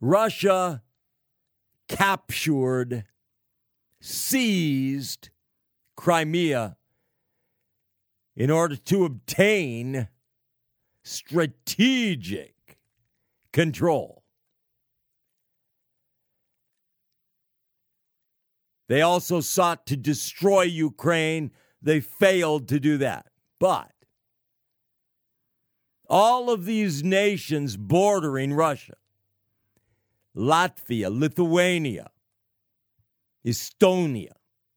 [0.00, 0.82] Russia
[1.88, 3.04] captured,
[4.00, 5.30] seized
[5.96, 6.76] Crimea
[8.36, 10.08] in order to obtain
[11.02, 12.78] strategic
[13.52, 14.23] control
[18.88, 21.50] They also sought to destroy Ukraine.
[21.80, 23.26] They failed to do that.
[23.58, 23.90] But
[26.08, 28.94] all of these nations bordering Russia
[30.36, 32.10] Latvia, Lithuania,
[33.46, 34.32] Estonia,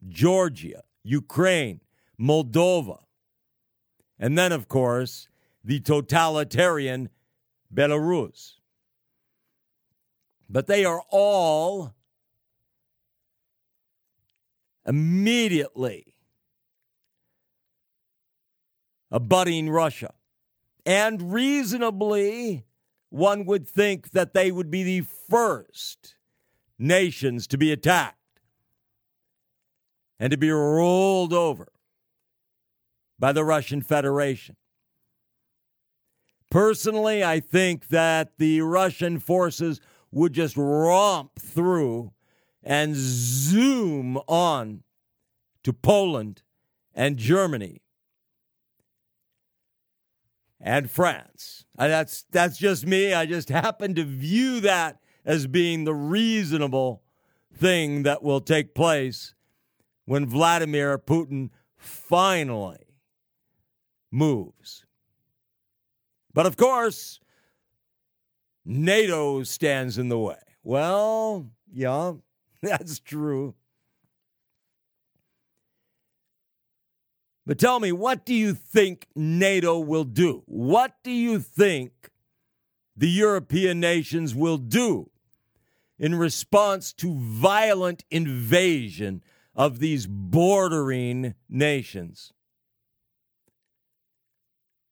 [0.08, 1.82] Georgia, Ukraine,
[2.20, 3.00] Moldova,
[4.20, 5.28] and then, of course,
[5.64, 7.10] the totalitarian
[7.74, 8.54] Belarus.
[10.50, 11.94] But they are all
[14.88, 16.16] immediately
[19.12, 20.14] abutting Russia.
[20.86, 22.64] And reasonably,
[23.10, 26.16] one would think that they would be the first
[26.80, 28.16] nations to be attacked
[30.20, 31.68] and to be rolled over
[33.20, 34.56] by the Russian Federation.
[36.50, 39.82] Personally, I think that the Russian forces
[40.12, 42.14] would just romp through
[42.68, 44.84] and zoom on
[45.64, 46.44] to Poland
[46.94, 47.82] and Germany
[50.60, 51.64] and France.
[51.80, 53.14] And that's that's just me.
[53.14, 57.04] I just happen to view that as being the reasonable
[57.54, 59.34] thing that will take place
[60.04, 62.98] when Vladimir Putin finally
[64.12, 64.86] moves.
[66.34, 67.22] But of course,
[68.66, 70.36] NATO stands in the way.
[70.64, 72.14] Well, yeah,
[72.62, 73.56] That's true.
[77.46, 80.44] But tell me, what do you think NATO will do?
[80.48, 82.10] What do you think
[82.96, 85.10] the European nations will do
[85.98, 89.24] in response to violent invasion
[89.56, 92.34] of these bordering nations?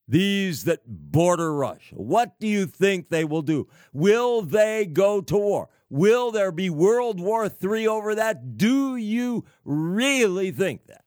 [0.08, 1.96] These that border Russia.
[1.96, 3.68] What do you think they will do?
[3.92, 5.70] Will they go to war?
[5.90, 8.58] Will there be World War III over that?
[8.58, 11.06] Do you really think that?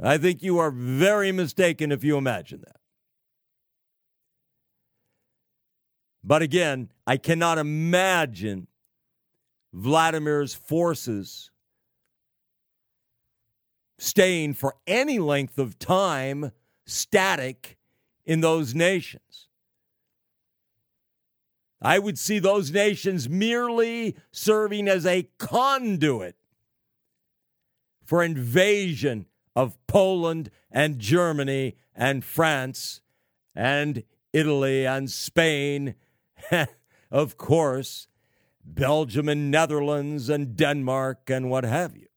[0.00, 2.76] I think you are very mistaken if you imagine that.
[6.24, 8.66] But again, I cannot imagine
[9.72, 11.51] Vladimir's forces
[14.02, 16.50] staying for any length of time
[16.84, 17.78] static
[18.24, 19.48] in those nations.
[21.80, 26.34] I would see those nations merely serving as a conduit
[28.04, 33.00] for invasion of Poland and Germany and France
[33.54, 35.94] and Italy and Spain,
[37.10, 38.08] of course,
[38.64, 42.08] Belgium and Netherlands and Denmark and what have you.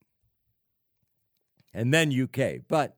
[1.76, 2.62] And then UK.
[2.70, 2.96] But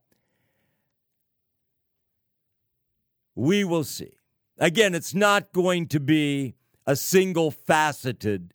[3.33, 4.13] we will see.
[4.59, 6.55] Again, it's not going to be
[6.85, 8.53] a single faceted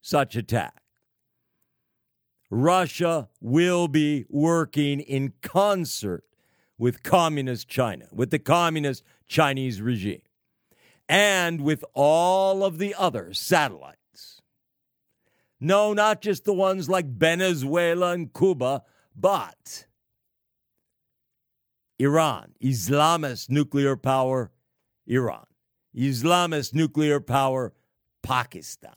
[0.00, 0.82] such attack.
[2.48, 6.22] Russia will be working in concert
[6.78, 10.22] with communist China, with the communist Chinese regime,
[11.08, 14.42] and with all of the other satellites.
[15.58, 18.82] No, not just the ones like Venezuela and Cuba,
[19.18, 19.86] but
[21.98, 24.50] Iran, Islamist nuclear power,
[25.06, 25.46] Iran,
[25.96, 27.72] Islamist nuclear power,
[28.22, 28.92] Pakistan.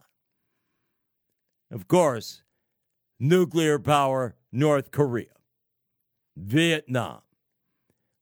[1.71, 2.41] Of course,
[3.19, 5.27] nuclear power, North Korea,
[6.35, 7.21] Vietnam,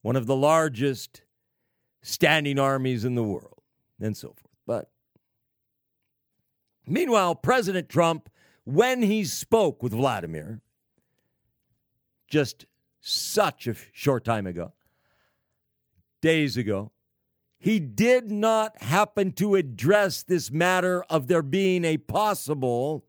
[0.01, 1.23] one of the largest
[2.03, 3.61] standing armies in the world,
[3.99, 4.55] and so forth.
[4.67, 4.91] But
[6.85, 8.29] meanwhile, President Trump,
[8.65, 10.61] when he spoke with Vladimir,
[12.27, 12.65] just
[12.99, 14.73] such a short time ago,
[16.21, 16.91] days ago,
[17.59, 23.05] he did not happen to address this matter of there being a possible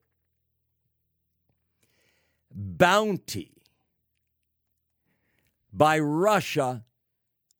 [2.50, 3.52] bounty
[5.72, 6.84] by Russia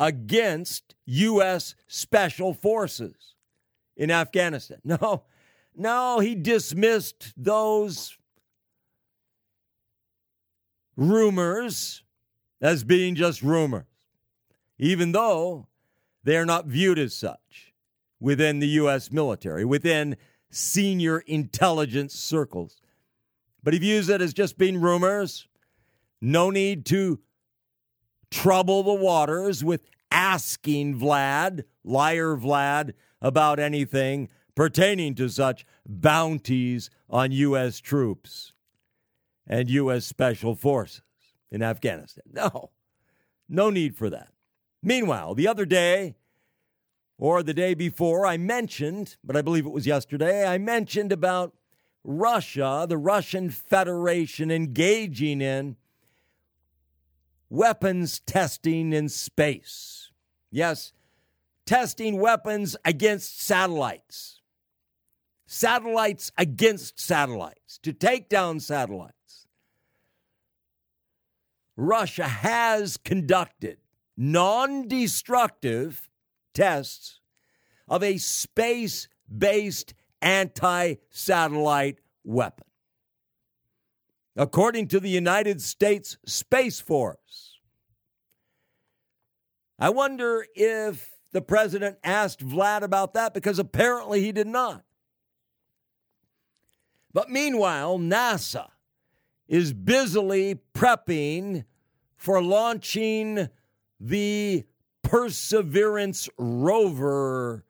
[0.01, 1.75] against U.S.
[1.87, 3.35] special forces
[3.97, 4.79] in Afghanistan.
[4.85, 5.25] No,
[5.81, 8.18] no, he dismissed those
[10.99, 12.03] rumors
[12.61, 13.86] as being just rumors,
[14.78, 15.68] even though
[16.24, 17.72] they are not viewed as such
[18.20, 19.12] within the U.S.
[19.12, 20.16] military, within
[20.51, 22.82] senior intelligence circles.
[23.62, 25.46] But he views it as just being rumors.
[26.20, 27.20] No need to
[28.30, 32.92] trouble the waters with asking Vlad, liar Vlad,
[33.22, 37.78] about anything pertaining to such bounties on U.S.
[37.78, 38.53] troops
[39.49, 40.05] and U.S.
[40.05, 41.03] special forces
[41.51, 42.24] in Afghanistan.
[42.32, 42.70] No,
[43.49, 44.32] no need for that.
[44.82, 46.16] Meanwhile, the other day,
[47.18, 51.55] or the day before, I mentioned, but I believe it was yesterday, I mentioned about
[52.05, 55.76] Russia, the Russian Federation, engaging in
[57.51, 60.12] weapons testing in space.
[60.51, 60.92] Yes,
[61.66, 64.40] testing weapons against satellites.
[65.46, 69.18] Satellites against satellites, to take down satellites.
[71.79, 73.79] Russia has conducted
[74.16, 76.11] non destructive
[76.53, 77.20] tests
[77.87, 79.07] of a space
[79.37, 82.66] based anti satellite weapon.
[84.37, 87.61] According to the United States Space Force,
[89.79, 94.85] I wonder if the president asked Vlad about that because apparently he did not.
[97.12, 98.70] But meanwhile, NASA
[99.49, 101.64] is busily prepping
[102.16, 103.49] for launching
[103.99, 104.64] the
[105.03, 107.64] Perseverance rover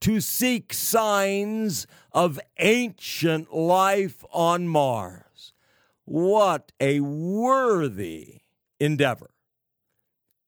[0.00, 5.54] to seek signs of ancient life on Mars.
[6.04, 8.42] What a worthy
[8.78, 9.30] endeavor!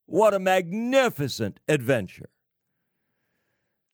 [0.05, 2.29] What a magnificent adventure.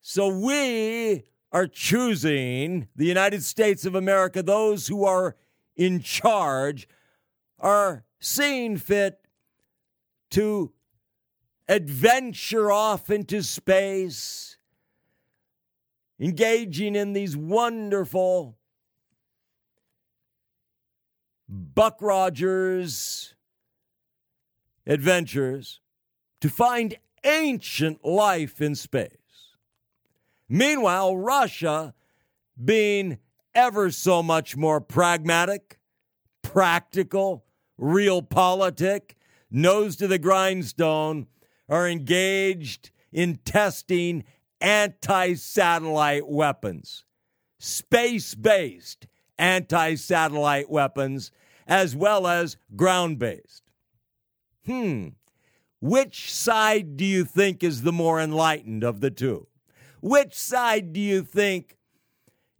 [0.00, 1.22] So we
[1.52, 5.36] are choosing the United States of America, those who are
[5.76, 6.88] in charge
[7.58, 9.18] are seeing fit
[10.30, 10.72] to
[11.68, 14.56] adventure off into space,
[16.18, 18.56] engaging in these wonderful
[21.48, 23.34] Buck Rogers
[24.86, 25.80] adventures
[26.40, 29.10] to find ancient life in space.
[30.48, 31.94] Meanwhile, Russia
[32.62, 33.18] being
[33.54, 35.78] ever so much more pragmatic,
[36.42, 37.44] practical,
[37.80, 39.12] realpolitik,
[39.50, 41.26] nose to the grindstone,
[41.68, 44.24] are engaged in testing
[44.60, 47.04] anti satellite weapons,
[47.58, 49.06] space based
[49.38, 51.30] anti satellite weapons,
[51.66, 53.62] as well as ground based.
[54.66, 55.08] Hmm.
[55.80, 59.48] Which side do you think is the more enlightened of the two?
[60.00, 61.76] Which side do you think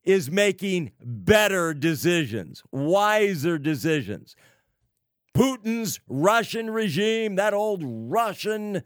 [0.04, 4.34] is making better decisions, wiser decisions.
[5.34, 8.82] Putin's Russian regime, that old Russian,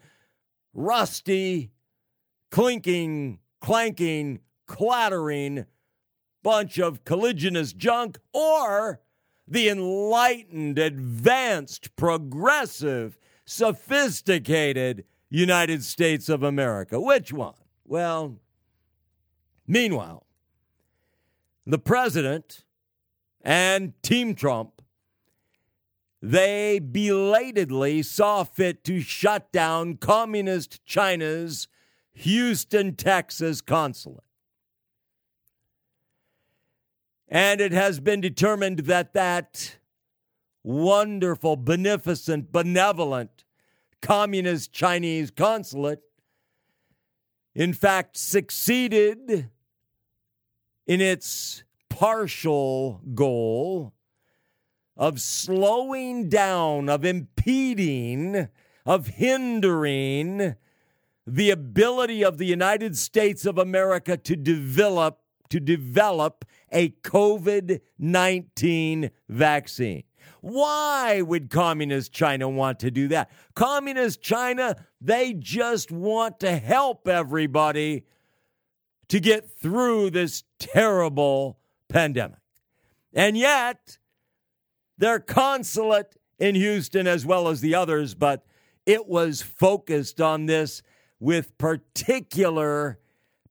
[0.75, 1.71] rusty,
[2.51, 5.67] clinking, clanking, clattering
[6.43, 9.01] bunch of colliginous junk, or
[9.49, 17.01] the enlightened, advanced, progressive, sophisticated United States of America.
[17.01, 17.55] Which one?
[17.85, 18.37] Well,
[19.67, 20.26] meanwhile,
[21.67, 22.65] the president
[23.43, 24.83] and Team Trump,
[26.23, 31.69] they belatedly saw fit to shut down Communist China's
[32.13, 34.21] Houston, Texas consulate.
[37.29, 39.79] And it has been determined that that
[40.63, 43.45] wonderful, beneficent, benevolent
[44.01, 46.01] communist Chinese consulate,
[47.55, 49.51] in fact, succeeded
[50.87, 53.95] in its partial goal
[54.97, 58.49] of slowing down, of impeding,
[58.85, 60.55] of hindering
[61.27, 65.19] the ability of the United States of America to develop
[65.49, 70.03] to develop a COVID-19 vaccine.
[70.41, 73.31] Why would communist China want to do that?
[73.55, 78.03] Communist China, they just want to help everybody
[79.09, 82.39] to get through this terrible pandemic.
[83.13, 83.99] And yet,
[84.99, 88.45] their consulate in Houston, as well as the others, but
[88.85, 90.83] it was focused on this
[91.19, 92.99] with particular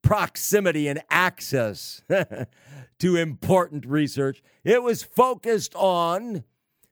[0.02, 2.04] proximity and access
[3.00, 4.44] to important research.
[4.64, 6.44] It was focused on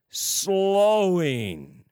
[0.10, 1.86] slowing,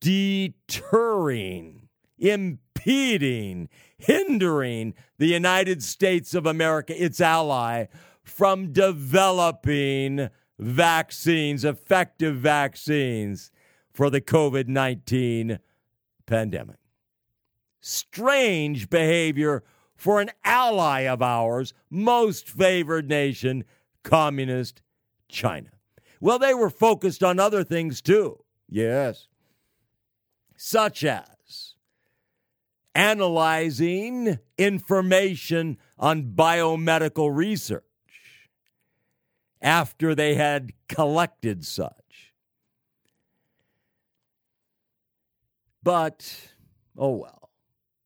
[0.00, 1.79] deterring,
[2.20, 3.68] impeding,
[3.98, 7.86] hindering the United States of America, its ally,
[8.22, 13.50] from developing vaccines, effective vaccines
[13.92, 15.58] for the COVID 19
[16.26, 16.76] pandemic.
[17.80, 19.64] Strange behavior
[19.96, 23.64] for an ally of ours, most favored nation,
[24.02, 24.82] communist
[25.28, 25.70] China.
[26.20, 28.44] Well, they were focused on other things too.
[28.68, 29.28] Yes.
[30.56, 31.29] Such as
[32.94, 37.84] analyzing information on biomedical research
[39.62, 42.34] after they had collected such.
[45.82, 46.52] But,
[46.96, 47.50] oh well.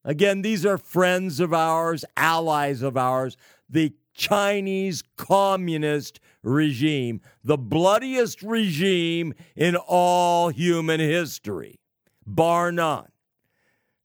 [0.04, 3.36] Again, these are friends of ours, allies of ours.
[3.70, 11.80] The Chinese communist regime, the bloodiest regime in all human history,
[12.26, 13.08] bar none.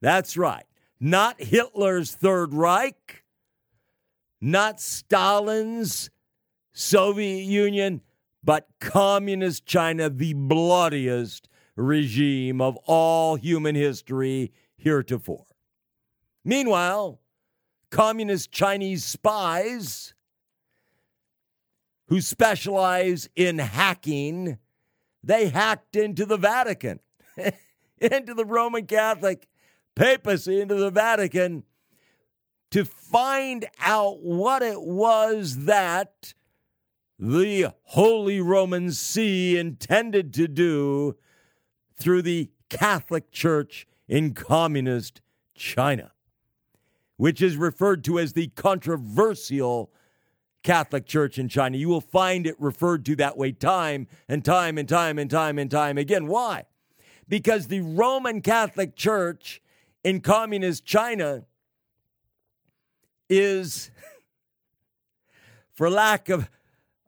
[0.02, 0.66] That's right.
[1.00, 3.24] Not Hitler's Third Reich,
[4.42, 6.10] not Stalin's
[6.74, 8.02] Soviet Union,
[8.44, 15.46] but Communist China, the bloodiest regime of all human history heretofore.
[16.44, 17.20] Meanwhile,
[17.90, 20.14] communist Chinese spies
[22.08, 24.58] who specialize in hacking,
[25.24, 27.00] they hacked into the Vatican,
[28.00, 29.48] into the Roman Catholic
[29.96, 31.64] papacy, into the Vatican
[32.72, 36.34] to find out what it was that
[37.18, 41.16] the Holy Roman See intended to do
[41.96, 45.22] through the Catholic Church in communist
[45.56, 46.12] China
[47.20, 49.92] which is referred to as the controversial
[50.64, 51.76] Catholic Church in China.
[51.76, 55.60] You will find it referred to that way time and time and time and time
[55.60, 56.28] and time again.
[56.28, 56.64] Why?
[57.28, 59.62] Because the Roman Catholic Church
[60.04, 61.46] in communist China
[63.30, 63.92] is,
[65.74, 66.50] for lack of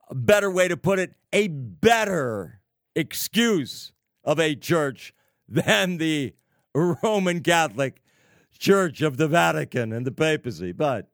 [0.09, 2.61] a better way to put it, a better
[2.95, 5.13] excuse of a church
[5.47, 6.33] than the
[6.73, 8.01] Roman Catholic
[8.57, 10.71] Church of the Vatican and the papacy.
[10.71, 11.09] But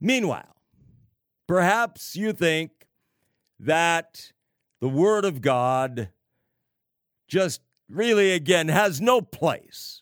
[0.00, 0.56] meanwhile,
[1.48, 2.86] perhaps you think
[3.58, 4.32] that
[4.80, 6.10] the Word of God
[7.26, 10.01] just really, again, has no place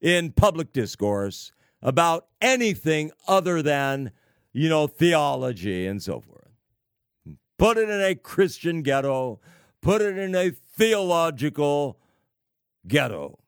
[0.00, 4.12] in public discourse about anything other than,
[4.52, 6.40] you know, theology and so forth.
[7.58, 9.40] Put it in a Christian ghetto,
[9.82, 11.98] put it in a theological
[12.86, 13.38] ghetto.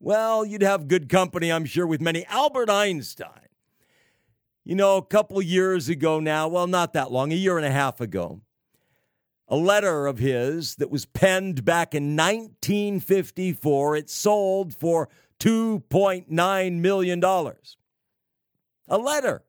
[0.00, 2.24] Well, you'd have good company, I'm sure, with many.
[2.26, 3.48] Albert Einstein,
[4.64, 7.70] you know, a couple years ago now, well, not that long, a year and a
[7.70, 8.40] half ago,
[9.48, 15.08] a letter of his that was penned back in 1954, it sold for
[15.44, 17.22] $2.9 million.
[17.22, 19.44] A letter,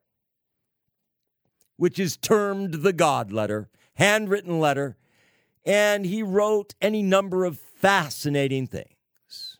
[1.78, 4.98] which is termed the God letter, handwritten letter,
[5.66, 9.58] and he wrote any number of fascinating things.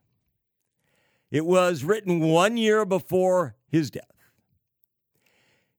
[1.32, 4.04] It was written one year before his death.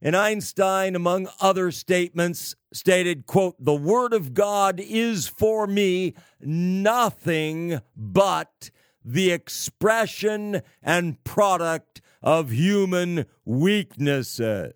[0.01, 7.81] And Einstein, among other statements, stated, quote, the word of God is for me nothing
[7.97, 8.71] but
[9.07, 14.73] the expression and product of human weaknesses.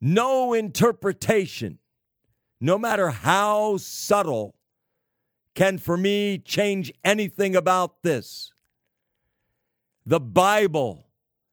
[0.00, 1.78] No interpretation,
[2.60, 4.56] no matter how subtle,
[5.54, 8.52] can for me change anything about this.
[10.04, 11.06] The Bible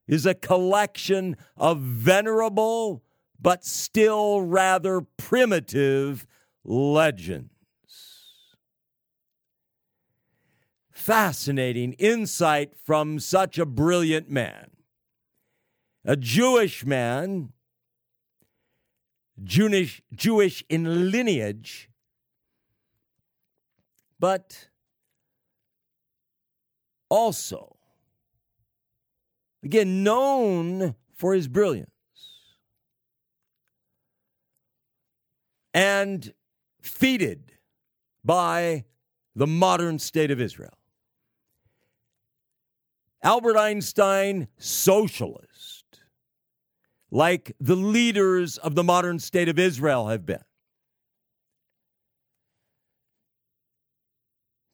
[0.07, 3.03] is a collection of venerable,
[3.39, 6.25] but still rather primitive
[6.63, 7.54] legends.
[11.05, 14.71] Fascinating insight from such a brilliant man.
[16.03, 17.49] A Jewish man,
[19.43, 21.91] Jewish, Jewish in lineage,
[24.19, 24.69] but
[27.07, 27.77] also,
[29.63, 31.91] again, known for his brilliance.
[35.71, 36.33] And
[36.81, 37.51] feted
[38.23, 38.85] by
[39.35, 40.73] the modern state of Israel.
[43.26, 45.99] Albert Einstein, socialist,
[47.09, 50.43] like the leaders of the modern state of Israel have been.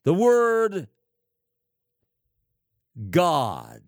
[0.04, 0.88] The word
[3.08, 3.80] God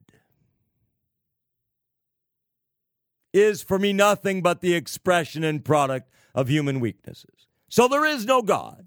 [3.35, 7.49] is for me nothing but the expression and product of human weaknesses.
[7.69, 8.87] So there is no God.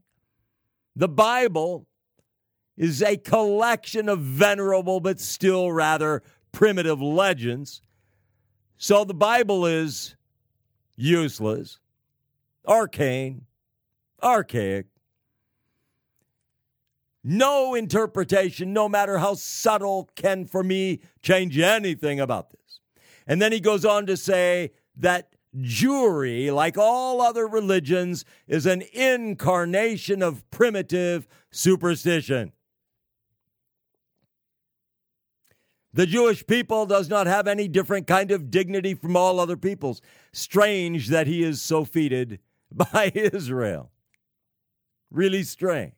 [0.96, 1.86] The Bible
[2.78, 7.82] is a collection of venerable but still rather primitive legends.
[8.78, 10.16] So the Bible is
[10.96, 11.80] useless,
[12.68, 13.46] arcane,
[14.22, 14.86] archaic,
[17.24, 22.80] no interpretation, no matter how subtle, can for me change anything about this.
[23.28, 28.84] And then he goes on to say that Jewry, like all other religions, is an
[28.94, 32.54] incarnation of primitive superstition.
[35.98, 40.00] The Jewish people does not have any different kind of dignity from all other peoples.
[40.32, 42.38] Strange that he is so feted
[42.72, 43.90] by Israel.
[45.10, 45.94] Really strange.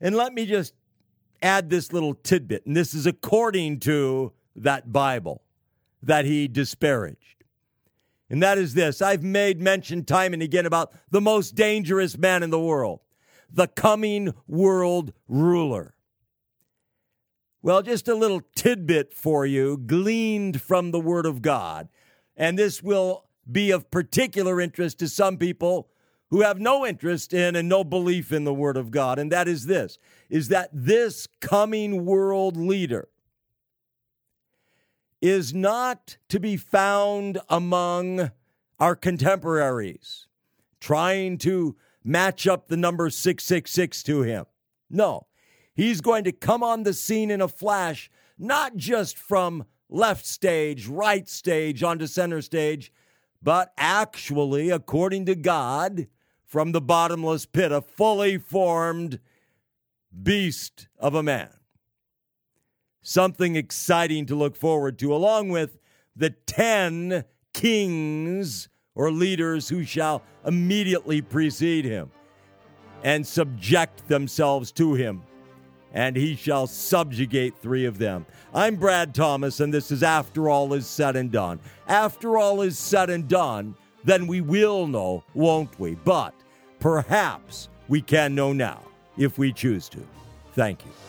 [0.00, 0.72] And let me just
[1.42, 5.42] add this little tidbit, and this is according to that Bible
[6.02, 7.44] that he disparaged.
[8.30, 12.42] And that is this I've made mention time and again about the most dangerous man
[12.42, 13.00] in the world,
[13.52, 15.94] the coming world ruler.
[17.60, 21.88] Well, just a little tidbit for you, gleaned from the Word of God.
[22.36, 25.88] And this will be of particular interest to some people
[26.30, 29.18] who have no interest in and no belief in the word of God.
[29.18, 29.98] And that is this
[30.28, 33.08] is that this coming world leader
[35.20, 38.30] is not to be found among
[38.78, 40.26] our contemporaries
[40.80, 44.44] trying to match up the number 666 to him.
[44.90, 45.27] No
[45.78, 50.86] he's going to come on the scene in a flash not just from left stage
[50.86, 52.92] right stage onto center stage
[53.42, 56.08] but actually according to God
[56.48, 59.20] from the bottomless pit, a fully formed
[60.22, 61.50] beast of a man.
[63.02, 65.78] Something exciting to look forward to, along with
[66.16, 72.10] the 10 kings or leaders who shall immediately precede him
[73.04, 75.22] and subject themselves to him,
[75.92, 78.26] and he shall subjugate three of them.
[78.54, 81.60] I'm Brad Thomas, and this is After All Is Said and Done.
[81.86, 83.74] After all is said and done,
[84.04, 85.94] then we will know, won't we?
[85.94, 86.34] But
[86.80, 88.82] perhaps we can know now
[89.16, 90.00] if we choose to.
[90.52, 91.07] Thank you.